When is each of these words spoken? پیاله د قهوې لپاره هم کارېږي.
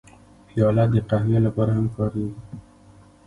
پیاله 0.47 0.83
د 0.93 0.95
قهوې 1.09 1.37
لپاره 1.45 1.71
هم 1.77 1.87
کارېږي. 1.95 2.39